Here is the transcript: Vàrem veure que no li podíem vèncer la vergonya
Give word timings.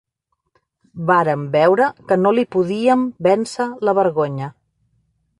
Vàrem 1.09 1.43
veure 1.55 1.89
que 2.11 2.17
no 2.21 2.31
li 2.37 2.45
podíem 2.55 3.03
vèncer 3.27 3.67
la 3.89 3.95
vergonya 3.99 4.49